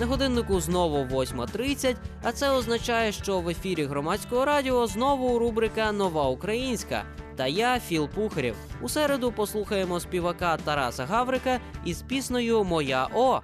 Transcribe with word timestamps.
На 0.00 0.06
годиннику 0.06 0.60
знову 0.60 0.96
8.30, 0.96 1.96
а 2.22 2.32
це 2.32 2.50
означає, 2.50 3.12
що 3.12 3.40
в 3.40 3.48
ефірі 3.48 3.84
громадського 3.84 4.44
радіо 4.44 4.86
знову 4.86 5.38
рубрика 5.38 5.92
Нова 5.92 6.28
Українська. 6.28 7.04
Та 7.36 7.46
я, 7.46 7.80
Філ 7.80 8.08
Пухарєв. 8.08 8.56
У 8.82 8.88
середу 8.88 9.32
послухаємо 9.32 10.00
співака 10.00 10.56
Тараса 10.56 11.06
Гаврика 11.06 11.60
із 11.84 12.02
піснею 12.02 12.64
Моя 12.64 13.08
О. 13.14 13.40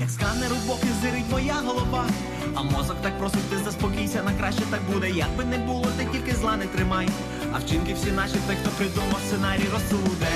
Як 0.00 0.10
сканер 0.10 0.52
у 0.52 0.68
боки 0.68 0.86
зирить 1.02 1.30
моя 1.30 1.54
голова, 1.54 2.06
а 2.54 2.62
мозок 2.62 2.96
так 3.02 3.18
просить, 3.18 3.50
ти 3.50 3.56
заспокійся, 3.56 4.22
на 4.22 4.32
краще 4.32 4.62
так 4.70 4.80
буде. 4.92 5.10
Як 5.10 5.36
би 5.36 5.44
не 5.44 5.58
було, 5.58 5.86
ти 5.98 6.06
тільки 6.12 6.36
зла 6.36 6.56
не 6.56 6.66
тримай. 6.66 7.08
А 7.52 7.58
вчинки 7.58 7.94
всі 7.94 8.12
наші, 8.12 8.36
той, 8.46 8.56
хто 8.56 8.70
придумав 8.70 9.20
сценарій, 9.26 9.68
розсуде. 9.72 10.28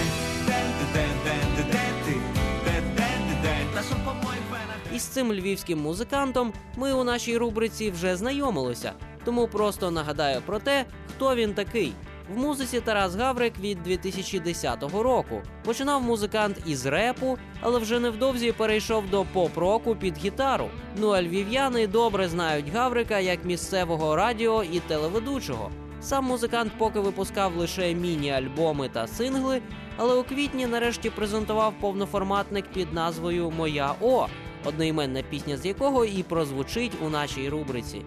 Із 4.96 5.03
цим 5.03 5.32
львівським 5.32 5.79
музикантом 5.79 6.53
ми 6.77 6.93
у 6.93 7.04
нашій 7.04 7.39
рубриці 7.39 7.91
вже 7.91 8.17
знайомилися, 8.17 8.93
тому 9.25 9.49
просто 9.49 9.91
нагадаю 9.91 10.41
про 10.46 10.59
те, 10.59 10.85
хто 11.09 11.35
він 11.35 11.54
такий. 11.54 11.93
В 12.35 12.39
музиці 12.39 12.81
Тарас 12.81 13.14
Гаврик 13.14 13.59
від 13.59 13.82
2010 13.82 14.82
року. 14.82 15.43
Починав 15.64 16.03
музикант 16.03 16.57
із 16.67 16.87
репу, 16.87 17.39
але 17.61 17.79
вже 17.79 18.01
невдовзі 18.01 18.53
перейшов 18.53 19.11
до 19.11 19.25
поп-року 19.32 19.96
під 19.96 20.18
гітару. 20.18 20.68
Ну 20.96 21.09
а 21.09 21.23
львів'яни 21.23 21.87
добре 21.87 22.29
знають 22.29 22.73
Гаврика 22.75 23.18
як 23.18 23.45
місцевого 23.45 24.17
радіо 24.17 24.65
і 24.65 24.81
телеведучого. 24.81 25.71
Сам 26.01 26.25
музикант 26.25 26.73
поки 26.79 27.01
випускав 27.01 27.57
лише 27.57 27.95
міні-альбоми 27.95 28.89
та 28.89 29.07
сингли, 29.07 29.63
але 29.96 30.15
у 30.15 30.25
квітні 30.25 30.67
нарешті 30.67 31.11
презентував 31.11 31.75
повноформатник 31.81 32.65
під 32.73 32.92
назвою 32.92 33.51
Моя 33.51 33.95
О, 34.01 34.27
одноіменна 34.67 35.22
пісня 35.22 35.56
з 35.56 35.67
якого 35.67 36.05
і 36.05 36.22
прозвучить 36.22 36.92
у 37.03 37.09
нашій 37.09 37.48
рубриці. 37.48 38.03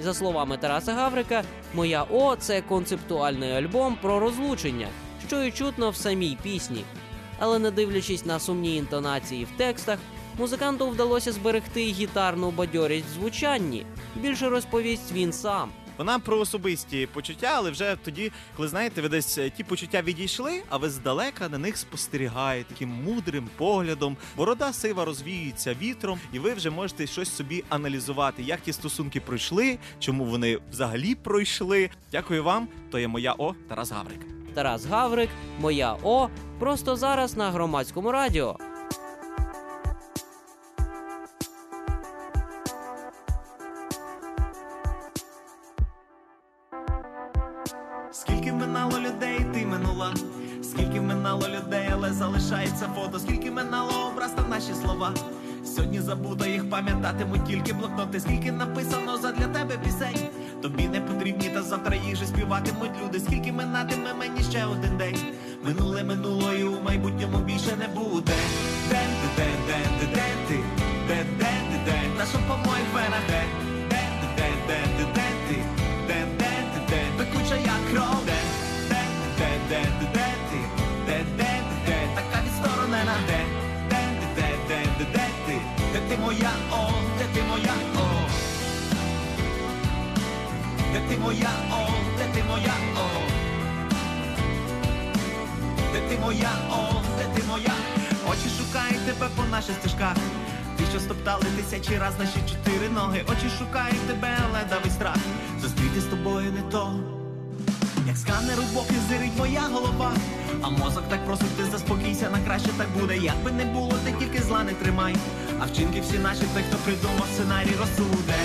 За 0.00 0.14
словами 0.14 0.56
Тараса 0.56 0.92
Гаврика, 0.92 1.42
Моя 1.74 2.02
О 2.02 2.36
це 2.36 2.60
концептуальний 2.60 3.52
альбом 3.52 3.98
про 4.02 4.20
розлучення, 4.20 4.88
що 5.26 5.44
і 5.44 5.50
чутно 5.50 5.90
в 5.90 5.96
самій 5.96 6.38
пісні. 6.42 6.84
Але 7.38 7.58
не 7.58 7.70
дивлячись 7.70 8.26
на 8.26 8.38
сумні 8.38 8.76
інтонації 8.76 9.44
в 9.44 9.58
текстах, 9.58 9.98
музиканту 10.38 10.88
вдалося 10.88 11.32
зберегти 11.32 11.84
гітарну 11.84 12.50
бадьорість 12.50 13.06
в 13.06 13.20
звучанні. 13.20 13.86
Більше 14.16 14.48
розповість 14.48 15.12
він 15.12 15.32
сам. 15.32 15.70
Вона 15.98 16.18
про 16.18 16.38
особисті 16.38 17.08
почуття, 17.12 17.52
але 17.54 17.70
вже 17.70 17.96
тоді, 18.04 18.32
коли 18.56 18.68
знаєте, 18.68 19.02
ви 19.02 19.08
десь 19.08 19.38
е, 19.38 19.50
ті 19.50 19.64
почуття 19.64 20.02
відійшли, 20.02 20.62
а 20.68 20.76
ви 20.76 20.90
здалека 20.90 21.48
на 21.48 21.58
них 21.58 21.76
спостерігаєте 21.76 22.68
таким 22.68 22.88
мудрим 22.88 23.48
поглядом. 23.56 24.16
Борода 24.36 24.72
сива 24.72 25.04
розвіюється 25.04 25.74
вітром, 25.74 26.18
і 26.32 26.38
ви 26.38 26.54
вже 26.54 26.70
можете 26.70 27.06
щось 27.06 27.36
собі 27.36 27.64
аналізувати, 27.68 28.42
як 28.42 28.60
ті 28.60 28.72
стосунки 28.72 29.20
пройшли, 29.20 29.78
чому 29.98 30.24
вони 30.24 30.58
взагалі 30.70 31.14
пройшли. 31.14 31.90
Дякую 32.12 32.44
вам. 32.44 32.68
То 32.90 32.98
є 32.98 33.08
моя 33.08 33.34
О 33.38 33.54
Тарас 33.68 33.90
Гаврик. 33.90 34.20
Тарас 34.54 34.84
Гаврик, 34.86 35.30
Моя 35.60 35.96
О, 36.02 36.28
просто 36.58 36.96
зараз 36.96 37.36
на 37.36 37.50
громадському 37.50 38.12
радіо. 38.12 38.56
Минало 51.24 51.48
людей, 51.48 51.88
але 51.92 52.12
залишається 52.12 52.90
фото. 52.94 53.18
Скільки 53.18 53.50
минало 53.50 53.92
образ 54.12 54.30
та 54.36 54.42
наші 54.42 54.74
слова. 54.74 55.14
Сьогодні 55.64 56.00
забуто 56.00 56.46
їх 56.46 56.70
пам'ятатимуть 56.70 57.44
тільки 57.44 57.72
блокноти. 57.72 58.20
Скільки 58.20 58.52
написано 58.52 59.16
задля 59.16 59.46
тебе 59.46 59.78
пісень. 59.84 60.28
Тобі 60.62 60.88
не 60.88 61.00
потрібні, 61.00 61.48
та 61.48 61.62
завтра 61.62 61.96
їх 61.96 62.16
же 62.16 62.26
співатимуть 62.26 62.90
люди. 63.04 63.20
Скільки 63.20 63.52
минатиме 63.52 64.14
мені 64.18 64.42
ще 64.50 64.64
один 64.64 64.96
день. 64.96 65.18
Минуле 65.64 66.04
минуло 66.04 66.52
і 66.52 66.64
у 66.64 66.82
майбутньому 66.82 67.38
більше 67.38 67.76
не 67.76 67.88
буде. 67.88 68.32
Де 68.90 68.96
ти, 68.96 69.28
де, 69.36 69.46
де, 69.66 70.06
де, 70.06 70.14
де 70.14 70.24
ти? 70.48 70.73
О, 91.72 91.88
де 92.18 92.24
ти 92.34 92.44
моя, 92.48 92.74
о? 92.96 93.06
Де 95.92 96.00
ти 96.08 96.18
моя, 96.18 96.50
о, 96.70 97.02
де 97.18 97.24
ти 97.34 97.46
моя? 97.48 97.74
Очі 98.30 98.48
шукають 98.58 99.06
тебе 99.06 99.28
по 99.36 99.42
наших 99.44 99.74
стежках. 99.74 100.16
Ті, 100.78 100.84
що 100.90 101.00
стоптали 101.00 101.44
тисячі 101.56 101.98
раз 101.98 102.14
наші 102.18 102.38
чотири 102.50 102.88
ноги. 102.88 103.24
Очі 103.28 103.48
шукають 103.58 104.06
тебе, 104.06 104.38
але 104.48 104.64
давить 104.70 104.92
страх. 104.92 105.16
Зустріти 105.60 106.00
з 106.00 106.04
тобою 106.04 106.52
не 106.52 106.62
то. 106.62 106.92
Як 108.06 108.16
сканер 108.16 108.58
у 108.60 108.74
боки 108.74 108.94
зирить 109.08 109.38
моя 109.38 109.60
голова. 109.60 110.12
А 110.62 110.70
мозок 110.70 111.04
так 111.08 111.26
просить, 111.26 111.56
ти 111.56 111.64
заспокійся, 111.64 112.30
на 112.30 112.38
краще 112.38 112.68
так 112.78 112.88
буде. 113.00 113.16
Як 113.16 113.36
би 113.44 113.50
не 113.52 113.64
було, 113.64 113.92
ти 114.04 114.12
тільки 114.18 114.42
зла 114.42 114.64
не 114.64 114.72
тримай. 114.72 115.16
А 115.60 115.64
вчинки 115.66 116.00
всі 116.00 116.18
наші, 116.18 116.42
той, 116.54 116.62
хто 116.68 116.76
придумав 116.76 117.26
сценарій, 117.34 117.74
розсуде. 117.80 118.38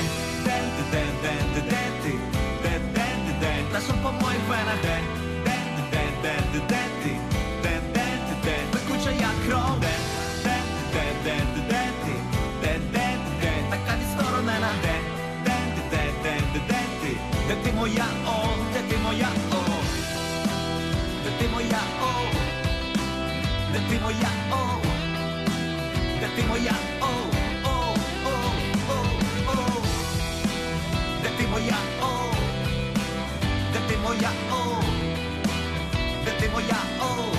Де 0.46 0.62
ти, 0.92 1.04
де, 1.22 1.34
Де 23.74 23.80
ти 23.90 24.00
моя, 24.04 24.30
о? 24.52 24.56
Де 26.20 26.28
ти 26.36 26.44
моя, 26.50 26.74
о? 27.02 27.06
О, 27.66 27.96
о, 28.26 28.32
о, 28.90 28.96
о? 29.48 29.82
Де 31.24 31.30
ти 31.38 31.48
моя, 31.48 31.78
о? 32.02 32.06
Де 33.74 33.80
ти 33.88 33.98
моя, 34.04 34.32
о? 34.52 34.82
Де 36.26 36.32
ти 36.40 36.50
моя, 36.54 36.78
о? 37.00 37.04
О, 37.04 37.08
о, 37.08 37.39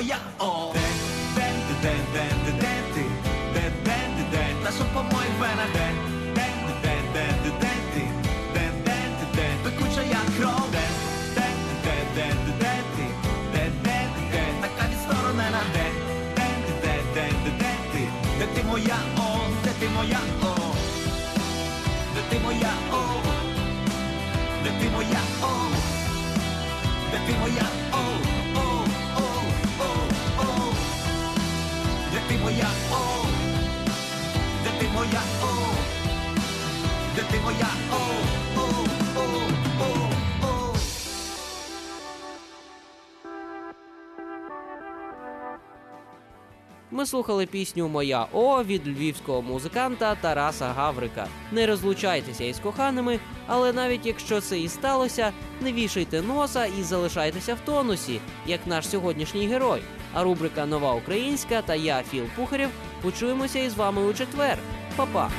де 0.00 0.06
ти 0.06 0.06
моя, 0.06 0.18
о? 0.38 0.72
Де, 0.72 0.80
де, 1.36 1.52
де, 1.82 1.94
де, 2.12 2.24
де, 2.44 2.52
де 2.60 2.74
ти? 2.94 3.04
Де, 3.54 3.62
де, 3.84 3.96
де, 4.16 4.24
де? 4.30 4.46
Та 4.64 4.70
що 4.72 4.84
по 4.94 5.02
моїх 5.02 5.34
венах? 5.40 5.72
Де, 5.72 5.90
де, 6.34 6.46
де, 6.82 6.94
де, 7.12 7.26
де, 7.44 7.50
де 7.60 7.72
ти? 7.92 8.04
Де, 8.54 8.72
де, 8.84 9.00
моя, 32.50 32.68
о, 32.92 33.26
де 34.64 34.70
ти 34.80 34.86
моя, 34.94 35.22
о, 35.42 35.46
де 37.16 37.22
ти 37.22 37.40
моя, 37.44 37.68
о, 37.92 37.96
о, 38.56 38.68
о, 39.16 39.24
о, 39.80 40.10
о. 40.46 40.74
Ми 46.90 47.06
слухали 47.06 47.46
пісню 47.46 47.88
Моя 47.88 48.26
О 48.32 48.64
від 48.64 48.88
львівського 48.88 49.42
музиканта 49.42 50.14
Тараса 50.14 50.68
Гаврика. 50.68 51.26
Не 51.52 51.66
розлучайтеся 51.66 52.44
із 52.44 52.58
коханими, 52.58 53.18
але 53.46 53.72
навіть 53.72 54.06
якщо 54.06 54.40
це 54.40 54.58
і 54.60 54.68
сталося, 54.68 55.32
не 55.60 55.72
вішайте 55.72 56.22
носа 56.22 56.66
і 56.66 56.82
залишайтеся 56.82 57.54
в 57.54 57.60
тонусі, 57.60 58.20
як 58.46 58.60
наш 58.66 58.88
сьогоднішній 58.88 59.46
герой. 59.46 59.82
А 60.14 60.22
рубрика 60.22 60.66
Нова 60.66 60.92
Українська 60.92 61.62
та 61.62 61.74
я, 61.74 62.02
Філ 62.10 62.24
Пухарєв, 62.36 62.70
почуємося 63.02 63.58
із 63.58 63.74
вами 63.74 64.02
у 64.02 64.14
четвер. 64.14 64.58
Па-па! 64.96 65.30